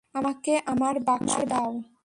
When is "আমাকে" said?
0.13-0.53